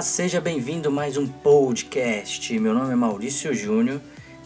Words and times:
Olá, 0.00 0.06
seja 0.06 0.40
bem-vindo 0.40 0.88
a 0.88 0.90
mais 0.90 1.18
um 1.18 1.26
podcast. 1.26 2.58
Meu 2.58 2.72
nome 2.72 2.90
é 2.90 2.96
Maurício 2.96 3.52
Júnior 3.52 4.00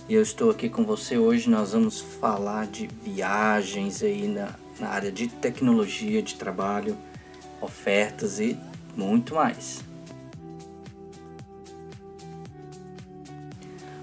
e 0.09 0.15
eu 0.15 0.21
estou 0.21 0.51
aqui 0.51 0.69
com 0.69 0.85
você 0.85 1.17
hoje. 1.17 1.49
Nós 1.49 1.71
vamos 1.71 2.01
falar 2.01 2.67
de 2.67 2.89
viagens 3.05 4.03
aí 4.03 4.27
na, 4.27 4.53
na 4.81 4.89
área 4.89 5.13
de 5.13 5.29
tecnologia, 5.29 6.21
de 6.21 6.35
trabalho, 6.35 6.97
ofertas 7.61 8.41
e 8.41 8.59
muito 8.97 9.37
mais. 9.37 9.81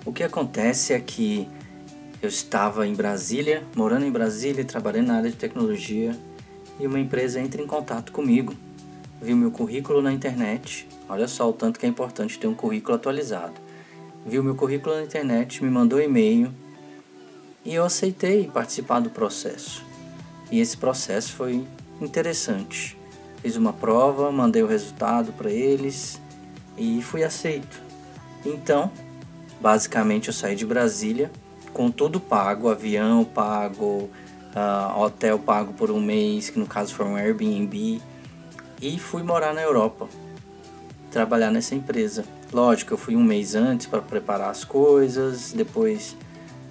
O 0.05 0.13
que 0.13 0.23
acontece 0.23 0.93
é 0.93 0.99
que 1.01 1.49
eu 2.21 2.29
estava 2.29 2.87
em 2.87 2.95
Brasília, 2.95 3.61
morando 3.75 4.05
em 4.05 4.11
Brasília 4.11 4.61
e 4.61 4.65
trabalhando 4.65 5.07
na 5.07 5.17
área 5.17 5.29
de 5.29 5.35
tecnologia, 5.35 6.17
e 6.79 6.87
uma 6.87 6.97
empresa 6.97 7.41
entra 7.41 7.61
em 7.61 7.67
contato 7.67 8.13
comigo. 8.13 8.55
Viu 9.21 9.37
meu 9.37 9.51
currículo 9.51 10.01
na 10.01 10.11
internet, 10.11 10.87
olha 11.07 11.27
só 11.27 11.47
o 11.47 11.53
tanto 11.53 11.79
que 11.79 11.85
é 11.85 11.89
importante 11.89 12.39
ter 12.39 12.47
um 12.47 12.55
currículo 12.55 12.95
atualizado. 12.95 13.53
Viu 14.25 14.43
meu 14.43 14.55
currículo 14.55 14.95
na 14.95 15.03
internet, 15.03 15.63
me 15.63 15.69
mandou 15.69 16.01
e-mail 16.01 16.51
e 17.63 17.75
eu 17.75 17.85
aceitei 17.85 18.49
participar 18.51 18.99
do 18.99 19.11
processo. 19.11 19.85
E 20.51 20.59
esse 20.59 20.75
processo 20.75 21.33
foi 21.33 21.63
interessante. 22.01 22.97
Fiz 23.43 23.55
uma 23.55 23.71
prova, 23.71 24.31
mandei 24.31 24.63
o 24.63 24.67
resultado 24.67 25.31
para 25.33 25.51
eles 25.51 26.19
e 26.75 26.99
fui 27.03 27.23
aceito. 27.23 27.79
Então, 28.43 28.91
basicamente 29.59 30.29
eu 30.29 30.33
saí 30.33 30.55
de 30.55 30.65
Brasília 30.65 31.31
com 31.71 31.91
tudo 31.91 32.19
pago, 32.19 32.69
avião 32.69 33.23
pago, 33.23 34.09
uh, 34.55 34.99
hotel 34.99 35.37
pago 35.37 35.73
por 35.73 35.91
um 35.91 36.01
mês, 36.01 36.49
que 36.49 36.57
no 36.57 36.65
caso 36.65 36.93
foi 36.95 37.05
um 37.05 37.15
Airbnb, 37.15 38.01
e 38.81 38.97
fui 38.97 39.23
morar 39.23 39.53
na 39.53 39.61
Europa, 39.61 40.07
trabalhar 41.11 41.51
nessa 41.51 41.75
empresa. 41.75 42.25
Lógico, 42.51 42.93
eu 42.93 42.97
fui 42.97 43.15
um 43.15 43.23
mês 43.23 43.55
antes 43.55 43.85
para 43.85 44.01
preparar 44.01 44.49
as 44.49 44.63
coisas, 44.63 45.53
depois 45.53 46.15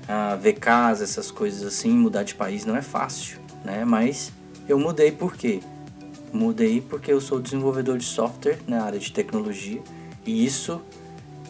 uh, 0.04 0.38
ver 0.38 0.54
casa, 0.54 1.04
essas 1.04 1.30
coisas 1.30 1.62
assim, 1.62 1.90
mudar 1.90 2.24
de 2.24 2.34
país 2.34 2.64
não 2.64 2.76
é 2.76 2.82
fácil 2.82 3.40
né? 3.64 3.84
Mas 3.84 4.32
eu 4.68 4.78
mudei 4.78 5.10
por 5.12 5.36
quê? 5.36 5.60
Mudei 6.32 6.80
porque 6.80 7.12
eu 7.12 7.20
sou 7.20 7.40
desenvolvedor 7.40 7.98
de 7.98 8.04
software 8.04 8.58
na 8.66 8.82
área 8.82 8.98
de 8.98 9.12
tecnologia 9.12 9.80
e 10.24 10.44
isso 10.44 10.80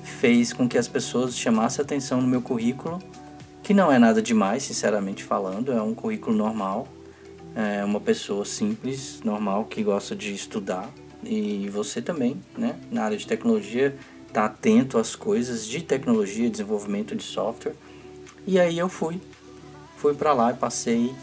fez 0.03 0.53
com 0.53 0.69
que 0.69 0.79
as 0.79 0.89
pessoas 0.89 1.37
chamassem 1.37 1.83
atenção 1.83 2.21
no 2.21 2.27
meu 2.27 2.43
currículo, 2.43 2.99
que 3.63 3.75
não 3.75 3.93
é 3.93 3.99
nada 3.99 4.21
demais, 4.21 4.63
sinceramente 4.63 5.23
falando, 5.23 5.73
é 5.73 5.81
um 5.81 5.95
currículo 5.95 6.37
normal, 6.37 6.89
é 7.55 7.85
uma 7.85 8.01
pessoa 8.01 8.45
simples, 8.45 9.21
normal, 9.25 9.65
que 9.65 9.83
gosta 9.83 10.15
de 10.15 10.33
estudar. 10.33 10.89
E 11.23 11.69
você 11.69 12.01
também, 12.01 12.37
né? 12.57 12.79
Na 12.91 13.05
área 13.05 13.17
de 13.17 13.27
tecnologia, 13.27 13.97
tá 14.33 14.47
atento 14.47 14.99
às 14.99 15.15
coisas 15.15 15.67
de 15.67 15.83
tecnologia, 15.83 16.49
desenvolvimento 16.49 17.15
de 17.15 17.23
software. 17.23 17.75
E 18.47 18.59
aí 18.59 18.79
eu 18.79 18.89
fui, 18.89 19.21
fui 19.97 20.15
para 20.15 20.33
lá 20.33 20.51
e 20.51 20.55
passei 20.55 21.15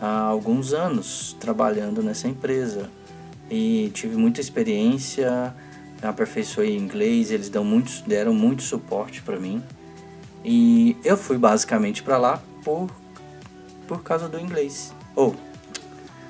há 0.00 0.20
alguns 0.20 0.72
anos 0.72 1.36
trabalhando 1.38 2.02
nessa 2.02 2.28
empresa. 2.28 2.90
E 3.50 3.90
tive 3.94 4.16
muita 4.16 4.40
experiência, 4.40 5.54
aperfeiçoei 6.02 6.76
inglês, 6.76 7.30
eles 7.30 7.48
dão 7.48 7.64
muito, 7.64 8.02
deram 8.06 8.32
muito 8.32 8.62
suporte 8.62 9.22
para 9.22 9.38
mim. 9.38 9.62
E 10.44 10.96
eu 11.04 11.16
fui 11.16 11.38
basicamente 11.38 12.02
para 12.02 12.16
lá 12.16 12.42
por, 12.64 12.88
por 13.86 14.02
causa 14.02 14.28
do 14.28 14.38
inglês. 14.38 14.94
Ou 15.14 15.34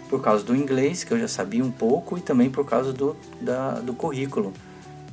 por 0.08 0.22
causa 0.22 0.44
do 0.44 0.54
inglês 0.54 1.04
que 1.04 1.12
eu 1.12 1.18
já 1.18 1.28
sabia 1.28 1.64
um 1.64 1.70
pouco 1.70 2.16
e 2.16 2.20
também 2.20 2.50
por 2.50 2.64
causa 2.64 2.92
do, 2.92 3.16
da, 3.40 3.72
do 3.80 3.94
currículo. 3.94 4.52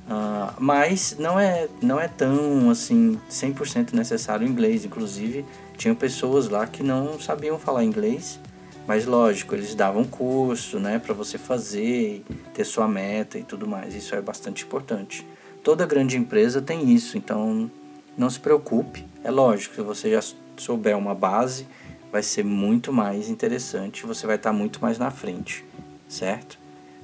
Uh, 0.05 0.53
mas 0.59 1.15
não 1.17 1.39
é, 1.39 1.67
não 1.81 1.99
é 1.99 2.07
tão 2.07 2.69
assim 2.69 3.19
100% 3.29 3.93
necessário 3.93 4.45
o 4.45 4.49
inglês, 4.49 4.83
inclusive 4.83 5.45
tinham 5.77 5.95
pessoas 5.95 6.49
lá 6.49 6.67
que 6.67 6.83
não 6.83 7.19
sabiam 7.19 7.57
falar 7.57 7.83
inglês, 7.83 8.39
mas 8.85 9.05
lógico, 9.05 9.55
eles 9.55 9.73
davam 9.73 10.03
curso, 10.03 10.77
né, 10.77 10.99
para 10.99 11.13
você 11.13 11.37
fazer, 11.37 12.23
ter 12.53 12.65
sua 12.65 12.87
meta 12.87 13.37
e 13.37 13.43
tudo 13.43 13.65
mais. 13.65 13.95
Isso 13.95 14.13
é 14.13 14.21
bastante 14.21 14.65
importante. 14.65 15.25
Toda 15.63 15.85
grande 15.85 16.17
empresa 16.17 16.61
tem 16.61 16.91
isso, 16.91 17.17
então 17.17 17.71
não 18.17 18.29
se 18.29 18.39
preocupe. 18.39 19.05
É 19.23 19.31
lógico, 19.31 19.75
se 19.75 19.81
você 19.81 20.11
já 20.11 20.19
souber 20.57 20.97
uma 20.97 21.15
base, 21.15 21.65
vai 22.13 22.21
ser 22.21 22.45
muito 22.45 22.93
mais 22.93 23.27
interessante, 23.27 24.05
você 24.05 24.27
vai 24.27 24.35
estar 24.35 24.53
muito 24.53 24.79
mais 24.79 24.99
na 24.99 25.09
frente, 25.09 25.65
certo? 26.07 26.59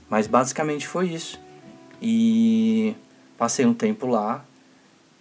Mas 0.07 0.27
basicamente 0.27 0.87
foi 0.87 1.09
isso. 1.09 1.39
E 1.99 2.95
passei 3.35 3.65
um 3.65 3.73
tempo 3.73 4.05
lá, 4.05 4.45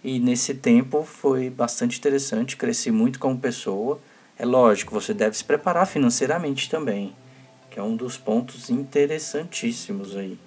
e 0.03 0.19
nesse 0.19 0.53
tempo 0.53 1.03
foi 1.03 1.49
bastante 1.49 1.97
interessante, 1.97 2.55
cresci 2.55 2.91
muito 2.91 3.17
como 3.17 3.39
pessoa. 3.39 3.99
É 4.37 4.45
lógico, 4.45 4.93
você 4.93 5.11
deve 5.11 5.35
se 5.35 5.43
preparar 5.43 5.87
financeiramente 5.87 6.69
também, 6.69 7.15
que 7.71 7.79
é 7.79 7.83
um 7.83 7.95
dos 7.95 8.15
pontos 8.15 8.69
interessantíssimos 8.69 10.15
aí. 10.15 10.37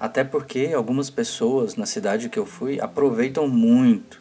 Até 0.00 0.22
porque 0.22 0.72
algumas 0.74 1.10
pessoas 1.10 1.74
na 1.74 1.86
cidade 1.86 2.28
que 2.28 2.38
eu 2.38 2.46
fui 2.46 2.80
aproveitam 2.80 3.48
muito 3.48 4.20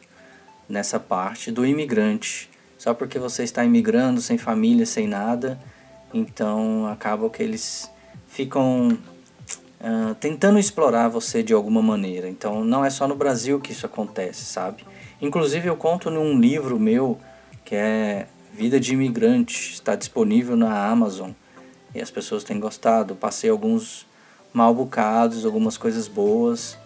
nessa 0.68 1.00
parte 1.00 1.52
do 1.52 1.66
imigrante. 1.66 2.50
Só 2.78 2.94
porque 2.94 3.20
você 3.20 3.44
está 3.44 3.64
imigrando 3.64 4.22
sem 4.22 4.38
família, 4.38 4.86
sem 4.86 5.08
nada, 5.08 5.60
então 6.14 6.88
acaba 6.88 7.30
que 7.30 7.42
eles 7.42 7.90
ficam 8.28 8.90
uh, 9.82 10.16
tentando 10.20 10.60
explorar 10.60 11.10
você 11.10 11.42
de 11.42 11.54
alguma 11.54 11.82
maneira. 11.82 12.30
Então 12.30 12.64
não 12.64 12.84
é 12.84 12.90
só 12.90 13.08
no 13.08 13.16
Brasil 13.16 13.60
que 13.60 13.72
isso 13.72 13.86
acontece, 13.86 14.46
sabe? 14.46 14.86
Inclusive 15.22 15.68
eu 15.68 15.76
conto 15.76 16.12
num 16.12 16.40
livro 16.40 16.80
meu 16.80 17.20
que 17.66 17.76
é 17.76 18.28
Vida 18.54 18.80
de 18.80 18.94
Imigrante, 18.94 19.74
está 19.74 19.96
disponível 19.96 20.56
na 20.56 20.88
Amazon 20.88 21.32
e 21.94 22.02
as 22.02 22.10
pessoas 22.10 22.44
têm 22.44 22.60
gostado. 22.60 23.16
Passei 23.16 23.50
alguns 23.50 24.06
mal 24.54 24.74
bocados, 24.74 25.46
algumas 25.46 25.78
coisas 25.78 26.08
boas 26.08 26.78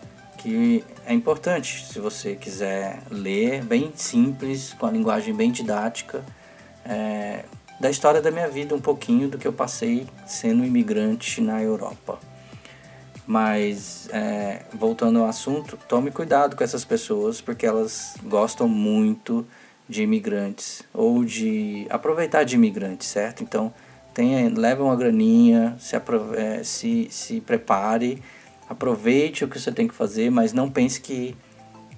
que 0.41 0.83
é 1.05 1.13
importante 1.13 1.85
se 1.85 1.99
você 1.99 2.35
quiser 2.35 3.03
ler, 3.11 3.63
bem 3.63 3.91
simples, 3.95 4.73
com 4.73 4.87
a 4.87 4.91
linguagem 4.91 5.35
bem 5.35 5.51
didática. 5.51 6.25
É, 6.83 7.45
da 7.79 7.89
história 7.89 8.21
da 8.21 8.31
minha 8.31 8.47
vida, 8.47 8.73
um 8.73 8.81
pouquinho 8.81 9.27
do 9.27 9.37
que 9.37 9.47
eu 9.47 9.53
passei 9.53 10.07
sendo 10.25 10.65
imigrante 10.65 11.41
na 11.41 11.61
Europa. 11.61 12.19
Mas, 13.25 14.09
é, 14.11 14.63
voltando 14.73 15.19
ao 15.19 15.25
assunto, 15.27 15.77
tome 15.87 16.09
cuidado 16.09 16.55
com 16.55 16.63
essas 16.63 16.83
pessoas, 16.83 17.39
porque 17.39 17.65
elas 17.65 18.15
gostam 18.23 18.67
muito 18.67 19.45
de 19.87 20.01
imigrantes 20.01 20.81
ou 20.93 21.23
de 21.23 21.85
aproveitar 21.89 22.43
de 22.43 22.55
imigrantes, 22.55 23.07
certo? 23.07 23.43
Então, 23.43 23.71
tenha, 24.13 24.51
leve 24.55 24.81
uma 24.81 24.95
graninha, 24.95 25.75
se, 25.79 25.95
é, 25.95 26.63
se, 26.63 27.07
se 27.09 27.41
prepare, 27.41 28.21
aproveite 28.69 29.43
o 29.43 29.47
que 29.47 29.59
você 29.59 29.71
tem 29.71 29.87
que 29.87 29.93
fazer, 29.93 30.29
mas 30.29 30.53
não 30.53 30.69
pense 30.69 30.99
que 31.01 31.35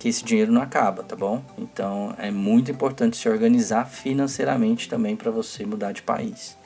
que 0.03 0.09
esse 0.09 0.25
dinheiro 0.25 0.51
não 0.51 0.62
acaba, 0.62 1.01
tá 1.01 1.16
bom? 1.16 1.41
Então 1.57 2.13
é 2.18 2.30
muito 2.30 2.69
importante 2.69 3.15
se 3.15 3.30
organizar 3.30 3.86
financeiramente 3.86 4.89
também 4.89 5.15
para 5.15 5.31
você 5.31 5.65
mudar 5.65 5.94
de 5.94 6.01
país. 6.01 6.57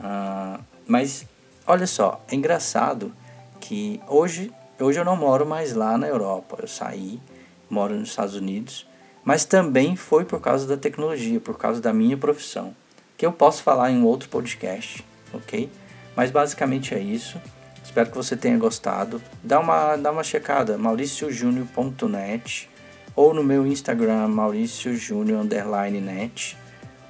Ah, 0.00 0.58
mas 0.86 1.26
olha 1.66 1.86
só, 1.86 2.24
é 2.26 2.34
engraçado 2.34 3.12
que 3.60 4.00
hoje, 4.08 4.50
hoje 4.80 4.98
eu 4.98 5.04
não 5.04 5.16
moro 5.16 5.44
mais 5.44 5.74
lá 5.74 5.98
na 5.98 6.08
Europa, 6.08 6.56
eu 6.62 6.66
saí, 6.66 7.20
moro 7.68 7.94
nos 7.94 8.08
Estados 8.08 8.34
Unidos, 8.34 8.88
mas 9.22 9.44
também 9.44 9.94
foi 9.94 10.24
por 10.24 10.40
causa 10.40 10.66
da 10.66 10.78
tecnologia, 10.78 11.38
por 11.38 11.58
causa 11.58 11.78
da 11.78 11.92
minha 11.92 12.16
profissão, 12.16 12.74
que 13.16 13.24
eu 13.24 13.32
posso 13.32 13.62
falar 13.62 13.90
em 13.90 13.96
um 13.98 14.04
outro 14.04 14.28
podcast, 14.28 15.02
ok? 15.32 15.70
Mas 16.14 16.30
basicamente 16.30 16.94
é 16.94 17.00
isso. 17.00 17.40
Espero 17.82 18.10
que 18.10 18.16
você 18.16 18.36
tenha 18.36 18.58
gostado. 18.58 19.22
Dá 19.42 19.58
uma, 19.58 19.96
dá 19.96 20.12
uma 20.12 20.22
checada, 20.22 20.76
mauriciojúnior.net 20.76 22.68
ou 23.14 23.32
no 23.32 23.42
meu 23.42 23.66
Instagram, 23.66 24.28
mauriciojúnior_net, 24.28 26.58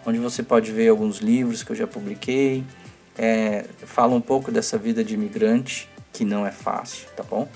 onde 0.06 0.20
você 0.20 0.40
pode 0.42 0.70
ver 0.70 0.88
alguns 0.88 1.18
livros 1.18 1.64
que 1.64 1.72
eu 1.72 1.76
já 1.76 1.86
publiquei. 1.86 2.64
É, 3.18 3.64
fala 3.84 4.14
um 4.14 4.20
pouco 4.20 4.52
dessa 4.52 4.78
vida 4.78 5.02
de 5.02 5.14
imigrante, 5.14 5.88
que 6.12 6.24
não 6.24 6.46
é 6.46 6.52
fácil, 6.52 7.08
tá 7.16 7.24
bom? 7.24 7.48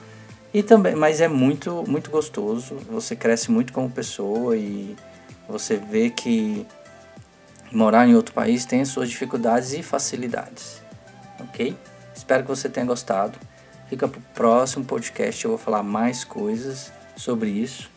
E 0.52 0.64
também, 0.64 0.96
mas 0.96 1.20
é 1.20 1.28
muito, 1.28 1.84
muito 1.86 2.10
gostoso. 2.10 2.74
Você 2.90 3.14
cresce 3.14 3.52
muito 3.52 3.72
como 3.72 3.88
pessoa 3.88 4.56
e 4.56 4.96
você 5.48 5.76
vê 5.76 6.10
que 6.10 6.66
morar 7.72 8.08
em 8.08 8.14
outro 8.14 8.34
país 8.34 8.64
tem 8.64 8.80
as 8.80 8.88
suas 8.88 9.08
dificuldades 9.08 9.72
e 9.72 9.82
facilidades, 9.82 10.82
ok? 11.38 11.76
Espero 12.14 12.42
que 12.42 12.48
você 12.48 12.68
tenha 12.68 12.86
gostado. 12.86 13.38
Fica 13.88 14.06
para 14.06 14.18
o 14.18 14.22
próximo 14.34 14.84
podcast, 14.84 15.44
eu 15.44 15.50
vou 15.50 15.58
falar 15.58 15.82
mais 15.82 16.22
coisas 16.24 16.92
sobre 17.16 17.50
isso. 17.50 17.90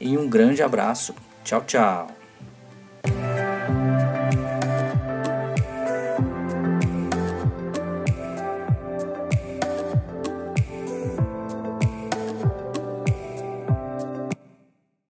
E 0.00 0.16
um 0.16 0.28
grande 0.28 0.62
abraço. 0.62 1.14
Tchau, 1.44 1.62
tchau. 1.62 2.17